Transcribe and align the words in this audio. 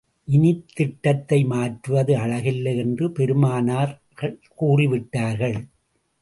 இனித் 0.27 0.69
திட்டத்தை 0.73 1.43
மாற்றுவது 1.43 2.13
அழகல்ல 2.15 2.75
என்று 2.77 3.11
பெருமானார் 3.11 3.93
கூறிவிட்டார்கள். 4.61 5.57